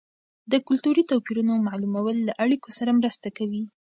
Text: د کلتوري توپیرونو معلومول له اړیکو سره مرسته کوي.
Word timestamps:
د 0.51 0.53
کلتوري 0.67 1.03
توپیرونو 1.11 1.53
معلومول 1.67 2.15
له 2.27 2.33
اړیکو 2.43 2.69
سره 2.77 2.95
مرسته 2.99 3.27
کوي. 3.37 3.63